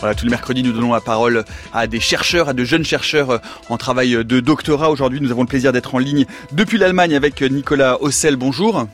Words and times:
Voilà, 0.00 0.14
tous 0.14 0.24
les 0.24 0.30
mercredis, 0.30 0.62
nous 0.62 0.72
donnons 0.72 0.94
la 0.94 1.02
parole 1.02 1.44
à 1.74 1.86
des 1.86 2.00
chercheurs, 2.00 2.48
à 2.48 2.54
de 2.54 2.64
jeunes 2.64 2.84
chercheurs 2.84 3.42
en 3.68 3.76
travail 3.76 4.24
de 4.24 4.40
doctorat. 4.40 4.90
Aujourd'hui, 4.90 5.20
nous 5.20 5.30
avons 5.30 5.42
le 5.42 5.46
plaisir 5.46 5.72
d'être 5.72 5.94
en 5.94 5.98
ligne 5.98 6.24
depuis 6.52 6.78
l'Allemagne 6.78 7.14
avec 7.14 7.42
Nicolas 7.42 8.02
Ossel. 8.02 8.36
Bonjour. 8.36 8.86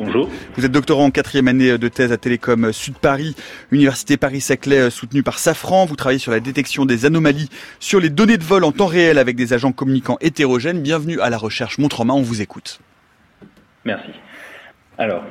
Bonjour. 0.00 0.28
Vous 0.56 0.64
êtes 0.64 0.72
doctorant 0.72 1.04
en 1.04 1.10
quatrième 1.12 1.46
année 1.46 1.78
de 1.78 1.88
thèse 1.88 2.10
à 2.10 2.16
Télécom 2.16 2.72
Sud 2.72 2.98
Paris, 2.98 3.36
Université 3.70 4.16
Paris-Saclay 4.16 4.90
soutenue 4.90 5.22
par 5.22 5.38
Safran. 5.38 5.86
Vous 5.86 5.94
travaillez 5.94 6.18
sur 6.18 6.32
la 6.32 6.40
détection 6.40 6.86
des 6.86 7.06
anomalies 7.06 7.48
sur 7.78 8.00
les 8.00 8.10
données 8.10 8.36
de 8.36 8.44
vol 8.44 8.64
en 8.64 8.72
temps 8.72 8.86
réel 8.86 9.18
avec 9.18 9.36
des 9.36 9.52
agents 9.52 9.72
communicants 9.72 10.18
hétérogènes. 10.20 10.82
Bienvenue 10.82 11.20
à 11.20 11.30
la 11.30 11.38
recherche 11.38 11.78
Montre 11.78 12.00
en 12.00 12.04
main, 12.04 12.14
on 12.14 12.22
vous 12.22 12.42
écoute. 12.42 12.80
Merci. 13.84 14.10
Alors, 14.98 15.22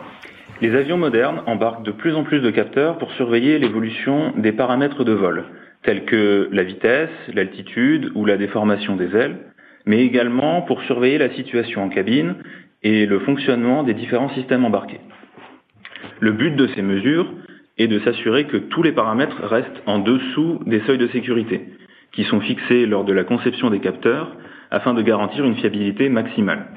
les 0.62 0.74
avions 0.76 0.98
modernes 0.98 1.42
embarquent 1.48 1.84
de 1.84 1.92
plus 1.92 2.16
en 2.16 2.24
plus 2.24 2.40
de 2.40 2.50
capteurs 2.50 2.98
pour 2.98 3.12
surveiller 3.14 3.60
l'évolution 3.60 4.34
des 4.38 4.54
paramètres 4.54 5.04
de 5.04 5.12
vol, 5.12 5.44
tels 5.84 6.06
que 6.06 6.50
la 6.52 6.64
vitesse, 6.64 7.10
l'altitude 7.34 8.12
ou 8.16 8.26
la 8.26 8.38
déformation 8.38 8.96
des 8.96 9.16
ailes, 9.16 9.38
mais 9.86 10.04
également 10.04 10.62
pour 10.62 10.82
surveiller 10.84 11.18
la 11.18 11.30
situation 11.32 11.84
en 11.84 11.90
cabine 11.90 12.36
et 12.84 13.06
le 13.06 13.20
fonctionnement 13.20 13.84
des 13.84 13.94
différents 13.94 14.30
systèmes 14.30 14.66
embarqués. 14.66 15.02
Le 16.20 16.32
but 16.32 16.56
de 16.56 16.68
ces 16.68 16.82
mesures 16.82 17.32
est 17.78 17.88
de 17.88 18.00
s'assurer 18.00 18.46
que 18.46 18.58
tous 18.58 18.84
les 18.84 18.94
paramètres 18.94 19.44
restent 19.44 19.82
en 19.86 20.00
dessous 20.00 20.60
des 20.66 20.80
seuils 20.82 20.98
de 20.98 21.08
sécurité, 21.08 21.66
qui 22.14 22.24
sont 22.24 22.40
fixés 22.40 22.86
lors 22.86 23.04
de 23.04 23.14
la 23.14 23.26
conception 23.26 23.70
des 23.70 23.80
capteurs 23.80 24.36
afin 24.72 24.94
de 24.94 25.02
garantir 25.02 25.44
une 25.44 25.56
fiabilité 25.56 26.08
maximale. 26.08 26.68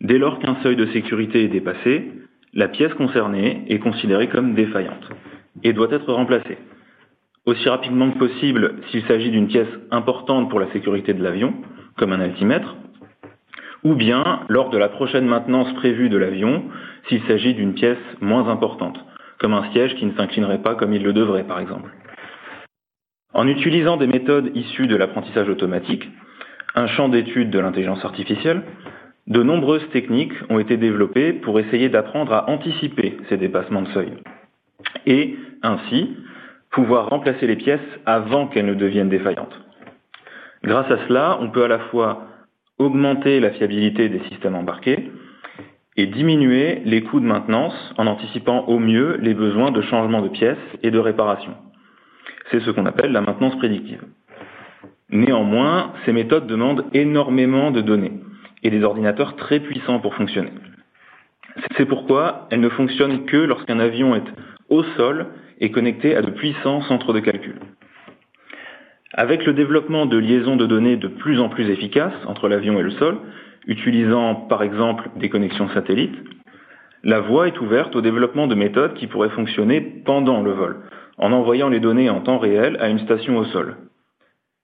Dès 0.00 0.18
lors 0.18 0.38
qu'un 0.38 0.56
seuil 0.62 0.76
de 0.76 0.86
sécurité 0.86 1.44
est 1.44 1.48
dépassé, 1.48 2.10
la 2.52 2.68
pièce 2.68 2.92
concernée 2.94 3.64
est 3.68 3.78
considérée 3.78 4.28
comme 4.28 4.54
défaillante 4.54 5.08
et 5.62 5.72
doit 5.72 5.90
être 5.90 6.12
remplacée. 6.12 6.58
Aussi 7.46 7.68
rapidement 7.68 8.10
que 8.10 8.18
possible 8.18 8.76
s'il 8.90 9.04
s'agit 9.04 9.30
d'une 9.30 9.48
pièce 9.48 9.68
importante 9.90 10.50
pour 10.50 10.60
la 10.60 10.70
sécurité 10.72 11.14
de 11.14 11.22
l'avion, 11.22 11.54
comme 11.96 12.12
un 12.12 12.20
altimètre, 12.20 12.76
ou 13.82 13.94
bien 13.94 14.40
lors 14.48 14.70
de 14.70 14.78
la 14.78 14.88
prochaine 14.88 15.26
maintenance 15.26 15.72
prévue 15.74 16.08
de 16.08 16.18
l'avion 16.18 16.64
s'il 17.08 17.22
s'agit 17.22 17.54
d'une 17.54 17.74
pièce 17.74 17.98
moins 18.20 18.48
importante, 18.48 18.98
comme 19.38 19.54
un 19.54 19.70
siège 19.72 19.94
qui 19.94 20.06
ne 20.06 20.14
s'inclinerait 20.14 20.62
pas 20.62 20.74
comme 20.74 20.92
il 20.92 21.02
le 21.02 21.12
devrait 21.12 21.44
par 21.44 21.60
exemple. 21.60 21.90
En 23.32 23.46
utilisant 23.46 23.96
des 23.96 24.08
méthodes 24.08 24.50
issues 24.54 24.88
de 24.88 24.96
l'apprentissage 24.96 25.48
automatique, 25.48 26.08
un 26.74 26.88
champ 26.88 27.08
d'étude 27.08 27.50
de 27.50 27.58
l'intelligence 27.58 28.04
artificielle, 28.04 28.62
de 29.30 29.44
nombreuses 29.44 29.88
techniques 29.90 30.34
ont 30.50 30.58
été 30.58 30.76
développées 30.76 31.32
pour 31.32 31.60
essayer 31.60 31.88
d'apprendre 31.88 32.32
à 32.32 32.50
anticiper 32.50 33.16
ces 33.28 33.36
dépassements 33.36 33.82
de 33.82 33.88
seuil 33.88 34.12
et 35.06 35.36
ainsi 35.62 36.16
pouvoir 36.72 37.08
remplacer 37.08 37.46
les 37.46 37.56
pièces 37.56 37.80
avant 38.06 38.48
qu'elles 38.48 38.66
ne 38.66 38.74
deviennent 38.74 39.08
défaillantes. 39.08 39.58
Grâce 40.64 40.90
à 40.90 40.98
cela, 41.06 41.38
on 41.40 41.50
peut 41.50 41.64
à 41.64 41.68
la 41.68 41.78
fois 41.78 42.26
augmenter 42.78 43.38
la 43.40 43.50
fiabilité 43.50 44.08
des 44.08 44.20
systèmes 44.30 44.56
embarqués 44.56 45.10
et 45.96 46.06
diminuer 46.06 46.82
les 46.84 47.02
coûts 47.02 47.20
de 47.20 47.26
maintenance 47.26 47.74
en 47.98 48.06
anticipant 48.08 48.64
au 48.66 48.78
mieux 48.78 49.16
les 49.20 49.34
besoins 49.34 49.70
de 49.70 49.82
changement 49.82 50.22
de 50.22 50.28
pièces 50.28 50.58
et 50.82 50.90
de 50.90 50.98
réparation. 50.98 51.54
C'est 52.50 52.60
ce 52.60 52.70
qu'on 52.70 52.86
appelle 52.86 53.12
la 53.12 53.20
maintenance 53.20 53.56
prédictive. 53.58 54.02
Néanmoins, 55.10 55.92
ces 56.04 56.12
méthodes 56.12 56.46
demandent 56.46 56.86
énormément 56.92 57.70
de 57.70 57.80
données 57.80 58.20
et 58.62 58.70
des 58.70 58.82
ordinateurs 58.82 59.36
très 59.36 59.60
puissants 59.60 60.00
pour 60.00 60.14
fonctionner. 60.14 60.52
C'est 61.76 61.86
pourquoi 61.86 62.46
elles 62.50 62.60
ne 62.60 62.68
fonctionnent 62.68 63.24
que 63.24 63.36
lorsqu'un 63.36 63.80
avion 63.80 64.14
est 64.14 64.24
au 64.68 64.82
sol 64.96 65.26
et 65.58 65.70
connecté 65.70 66.16
à 66.16 66.22
de 66.22 66.30
puissants 66.30 66.82
centres 66.82 67.12
de 67.12 67.20
calcul. 67.20 67.56
Avec 69.12 69.44
le 69.44 69.52
développement 69.52 70.06
de 70.06 70.16
liaisons 70.16 70.56
de 70.56 70.66
données 70.66 70.96
de 70.96 71.08
plus 71.08 71.40
en 71.40 71.48
plus 71.48 71.68
efficaces 71.68 72.14
entre 72.26 72.48
l'avion 72.48 72.78
et 72.78 72.82
le 72.82 72.92
sol, 72.92 73.18
utilisant 73.66 74.34
par 74.34 74.62
exemple 74.62 75.10
des 75.16 75.28
connexions 75.28 75.68
satellites, 75.70 76.16
la 77.02 77.20
voie 77.20 77.48
est 77.48 77.60
ouverte 77.60 77.96
au 77.96 78.02
développement 78.02 78.46
de 78.46 78.54
méthodes 78.54 78.94
qui 78.94 79.06
pourraient 79.06 79.30
fonctionner 79.30 79.80
pendant 79.80 80.42
le 80.42 80.52
vol, 80.52 80.76
en 81.18 81.32
envoyant 81.32 81.68
les 81.68 81.80
données 81.80 82.10
en 82.10 82.20
temps 82.20 82.38
réel 82.38 82.76
à 82.80 82.88
une 82.88 83.00
station 83.00 83.36
au 83.36 83.44
sol. 83.46 83.76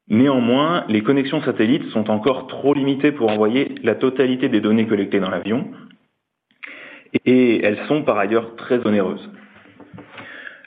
Néanmoins, 0.08 0.84
les 0.88 1.02
connexions 1.02 1.42
satellites 1.42 1.88
sont 1.90 2.10
encore 2.10 2.46
trop 2.46 2.74
limitées 2.74 3.12
pour 3.12 3.30
envoyer 3.30 3.74
la 3.82 3.96
totalité 3.96 4.48
des 4.48 4.60
données 4.60 4.86
collectées 4.86 5.18
dans 5.18 5.30
l'avion, 5.30 5.68
et 7.24 7.64
elles 7.64 7.86
sont 7.88 8.02
par 8.02 8.18
ailleurs 8.18 8.54
très 8.56 8.86
onéreuses. 8.86 9.30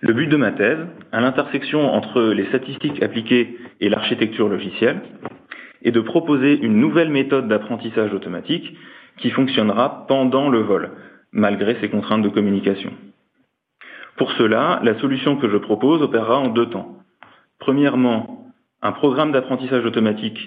Le 0.01 0.13
but 0.13 0.27
de 0.27 0.37
ma 0.37 0.51
thèse, 0.51 0.79
à 1.11 1.21
l'intersection 1.21 1.93
entre 1.93 2.21
les 2.21 2.45
statistiques 2.45 3.01
appliquées 3.01 3.57
et 3.79 3.89
l'architecture 3.89 4.49
logicielle, 4.49 5.01
est 5.83 5.91
de 5.91 6.01
proposer 6.01 6.59
une 6.59 6.79
nouvelle 6.79 7.09
méthode 7.09 7.47
d'apprentissage 7.47 8.13
automatique 8.13 8.75
qui 9.17 9.29
fonctionnera 9.29 10.05
pendant 10.07 10.49
le 10.49 10.59
vol, 10.59 10.91
malgré 11.31 11.75
ses 11.75 11.89
contraintes 11.89 12.23
de 12.23 12.29
communication. 12.29 12.91
Pour 14.17 14.31
cela, 14.33 14.81
la 14.83 14.99
solution 14.99 15.37
que 15.37 15.49
je 15.49 15.57
propose 15.57 16.01
opérera 16.01 16.39
en 16.39 16.49
deux 16.49 16.69
temps. 16.69 16.97
Premièrement, 17.59 18.38
un 18.81 18.91
programme 18.91 19.31
d'apprentissage 19.31 19.85
automatique 19.85 20.39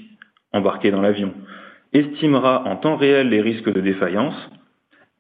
embarqué 0.53 0.91
dans 0.91 1.03
l'avion 1.03 1.35
estimera 1.93 2.65
en 2.65 2.77
temps 2.77 2.97
réel 2.97 3.29
les 3.29 3.43
risques 3.43 3.73
de 3.73 3.81
défaillance, 3.81 4.51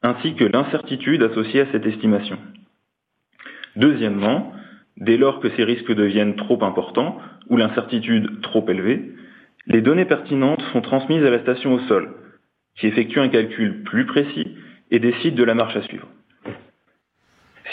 ainsi 0.02 0.34
que 0.34 0.44
l'incertitude 0.44 1.22
associée 1.22 1.60
à 1.60 1.72
cette 1.72 1.86
estimation. 1.86 2.38
Deuxièmement, 3.76 4.52
dès 4.96 5.16
lors 5.16 5.40
que 5.40 5.50
ces 5.50 5.64
risques 5.64 5.94
deviennent 5.94 6.36
trop 6.36 6.62
importants 6.64 7.18
ou 7.48 7.56
l'incertitude 7.56 8.40
trop 8.40 8.66
élevée, 8.68 9.12
les 9.66 9.80
données 9.80 10.06
pertinentes 10.06 10.62
sont 10.72 10.80
transmises 10.80 11.24
à 11.24 11.30
la 11.30 11.40
station 11.40 11.74
au 11.74 11.78
sol, 11.80 12.14
qui 12.76 12.86
effectue 12.86 13.20
un 13.20 13.28
calcul 13.28 13.82
plus 13.84 14.06
précis 14.06 14.56
et 14.90 14.98
décide 14.98 15.34
de 15.34 15.44
la 15.44 15.54
marche 15.54 15.76
à 15.76 15.82
suivre. 15.82 16.08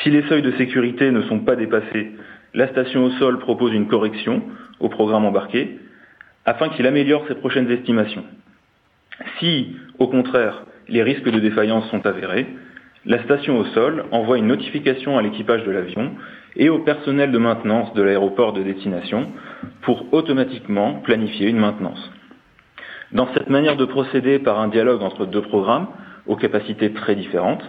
Si 0.03 0.09
les 0.09 0.23
seuils 0.23 0.41
de 0.41 0.51
sécurité 0.51 1.11
ne 1.11 1.23
sont 1.23 1.39
pas 1.39 1.55
dépassés, 1.55 2.11
la 2.53 2.67
station 2.69 3.05
au 3.05 3.11
sol 3.11 3.39
propose 3.39 3.73
une 3.73 3.87
correction 3.87 4.41
au 4.79 4.89
programme 4.89 5.25
embarqué 5.25 5.79
afin 6.45 6.69
qu'il 6.69 6.87
améliore 6.87 7.27
ses 7.27 7.35
prochaines 7.35 7.69
estimations. 7.69 8.23
Si, 9.39 9.75
au 9.99 10.07
contraire, 10.07 10.63
les 10.87 11.03
risques 11.03 11.29
de 11.29 11.39
défaillance 11.39 11.89
sont 11.89 12.05
avérés, 12.05 12.47
la 13.05 13.23
station 13.23 13.57
au 13.59 13.65
sol 13.65 14.05
envoie 14.11 14.37
une 14.37 14.47
notification 14.47 15.17
à 15.17 15.21
l'équipage 15.21 15.63
de 15.63 15.71
l'avion 15.71 16.11
et 16.55 16.69
au 16.69 16.79
personnel 16.79 17.31
de 17.31 17.37
maintenance 17.37 17.93
de 17.93 18.01
l'aéroport 18.01 18.53
de 18.53 18.63
destination 18.63 19.31
pour 19.81 20.13
automatiquement 20.13 20.95
planifier 20.95 21.47
une 21.47 21.59
maintenance. 21.59 22.11
Dans 23.11 23.27
cette 23.33 23.49
manière 23.49 23.77
de 23.77 23.85
procéder 23.85 24.39
par 24.39 24.59
un 24.59 24.67
dialogue 24.67 25.01
entre 25.01 25.25
deux 25.25 25.41
programmes, 25.41 25.87
aux 26.27 26.35
capacités 26.35 26.93
très 26.93 27.15
différentes, 27.15 27.63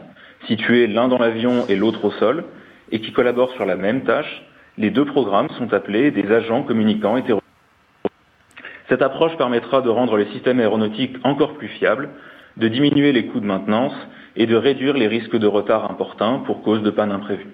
situés 0.47 0.86
l'un 0.86 1.08
dans 1.08 1.18
l'avion 1.18 1.66
et 1.68 1.76
l'autre 1.76 2.04
au 2.04 2.10
sol, 2.12 2.44
et 2.92 3.00
qui 3.00 3.12
collaborent 3.12 3.52
sur 3.52 3.64
la 3.64 3.76
même 3.76 4.02
tâche, 4.02 4.42
les 4.78 4.91
deux 4.91 5.04
programmes 5.04 5.48
sont 5.58 5.72
appelés 5.72 6.10
des 6.10 6.31
agents 6.32 6.62
communicants 6.62 7.16
hétérogènes. 7.16 7.41
Cette 8.88 9.03
approche 9.03 9.36
permettra 9.36 9.82
de 9.82 9.88
rendre 9.88 10.16
les 10.16 10.26
systèmes 10.32 10.60
aéronautiques 10.60 11.16
encore 11.22 11.54
plus 11.54 11.69
fiables, 11.69 12.10
de 12.56 12.69
diminuer 12.69 13.12
les 13.12 13.26
coûts 13.26 13.41
de 13.41 13.47
maintenance 13.47 13.94
et 14.36 14.47
de 14.47 14.56
réduire 14.56 14.94
les 14.94 15.06
risques 15.06 15.36
de 15.36 15.47
retard 15.47 15.91
importants 15.91 16.41
pour 16.41 16.62
cause 16.62 16.82
de 16.82 16.91
panne 16.91 17.12
imprévue. 17.12 17.53